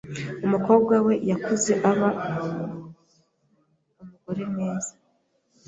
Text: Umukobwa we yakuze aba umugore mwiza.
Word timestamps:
Umukobwa 0.45 0.95
we 1.05 1.13
yakuze 1.29 1.73
aba 1.91 2.09
umugore 4.03 4.43
mwiza. 4.51 4.91